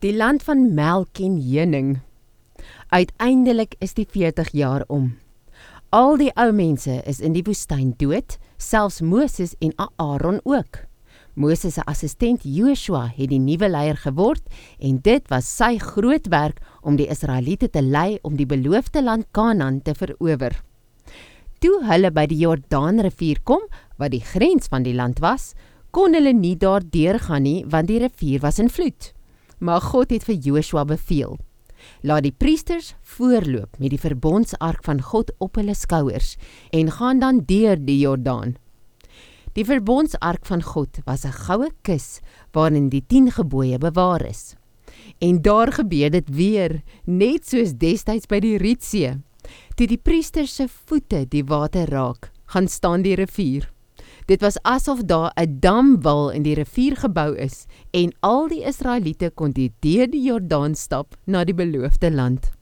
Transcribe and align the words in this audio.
Die 0.00 0.14
land 0.16 0.40
van 0.46 0.70
melk 0.72 1.18
en 1.20 1.34
heuning. 1.44 1.98
Uiteindelik 2.88 3.74
is 3.84 3.92
die 3.98 4.06
40 4.08 4.48
jaar 4.56 4.86
om. 4.88 5.10
Al 5.92 6.16
die 6.16 6.30
ou 6.40 6.54
mense 6.56 6.94
is 7.04 7.20
in 7.20 7.34
die 7.36 7.42
woestyn 7.44 7.90
dood, 8.00 8.38
selfs 8.56 9.02
Moses 9.04 9.52
en 9.60 9.74
Aaron 10.00 10.40
ook. 10.48 10.86
Moses 11.36 11.76
se 11.76 11.84
assistent 11.84 12.48
Joshua 12.48 13.10
het 13.12 13.28
die 13.28 13.42
nuwe 13.44 13.68
leier 13.68 14.00
geword 14.00 14.48
en 14.80 15.02
dit 15.04 15.28
was 15.28 15.52
sy 15.52 15.74
groot 15.76 16.32
werk 16.32 16.64
om 16.80 16.96
die 16.96 17.10
Israeliete 17.12 17.68
te 17.68 17.84
lei 17.84 18.16
om 18.24 18.40
die 18.40 18.48
beloofde 18.48 19.04
land 19.04 19.28
Kanaan 19.36 19.82
te 19.84 19.92
verower. 19.92 20.56
Toe 21.60 21.76
hulle 21.92 22.08
by 22.08 22.24
die 22.24 22.40
Jordaanrivier 22.40 23.44
kom, 23.44 23.68
wat 24.00 24.16
die 24.16 24.24
grens 24.24 24.72
van 24.72 24.88
die 24.88 24.96
land 24.96 25.20
was, 25.20 25.52
kon 25.92 26.16
hulle 26.16 26.32
nie 26.32 26.56
daar 26.56 26.80
deurgaan 26.80 27.44
nie 27.44 27.58
want 27.68 27.92
die 27.92 28.00
rivier 28.00 28.40
was 28.40 28.64
in 28.64 28.72
vloed. 28.72 29.12
Maar 29.60 29.80
God 29.80 30.10
het 30.10 30.24
vir 30.24 30.38
Joshua 30.40 30.84
beveel: 30.88 31.36
Laat 32.00 32.24
die 32.24 32.34
priesters 32.36 32.94
voorloop 33.16 33.78
met 33.78 33.92
die 33.92 34.00
verbondsark 34.00 34.84
van 34.84 35.00
God 35.04 35.32
op 35.38 35.60
hulle 35.60 35.74
skouers 35.76 36.36
en 36.76 36.90
gaan 36.90 37.20
dan 37.20 37.44
deur 37.48 37.76
die 37.80 37.98
Jordaan. 38.00 38.56
Die 39.52 39.64
verbondsark 39.66 40.46
van 40.46 40.62
God 40.62 41.00
was 41.04 41.24
'n 41.24 41.32
goue 41.32 41.70
kus 41.82 42.20
waarin 42.52 42.88
die 42.88 43.04
10 43.06 43.30
gebooie 43.30 43.78
bewaar 43.78 44.24
is. 44.24 44.54
En 45.18 45.42
daar 45.42 45.72
gebeur 45.72 46.10
dit 46.10 46.28
weer, 46.28 46.82
net 47.04 47.48
soos 47.48 47.72
destyds 47.72 48.26
by 48.26 48.40
die 48.40 48.56
Rietsee. 48.56 49.20
Toe 49.74 49.86
die 49.86 49.98
priesters 49.98 50.54
se 50.54 50.68
voete 50.68 51.24
die 51.28 51.44
water 51.44 51.88
raak, 51.90 52.30
gaan 52.46 52.68
staan 52.68 53.02
die 53.02 53.14
rivier. 53.14 53.70
Dit 54.30 54.44
was 54.46 54.62
asof 54.62 55.00
daar 55.10 55.32
'n 55.34 55.58
damwal 55.60 56.30
in 56.30 56.42
die 56.42 56.54
rivier 56.54 56.96
gebou 56.96 57.34
is 57.36 57.66
en 57.90 58.12
al 58.20 58.48
die 58.48 58.62
Israeliete 58.62 59.30
kon 59.34 59.50
deur 59.80 60.06
die 60.10 60.22
Jordaan 60.22 60.74
stap 60.74 61.16
na 61.26 61.44
die 61.44 61.54
beloofde 61.54 62.10
land. 62.10 62.59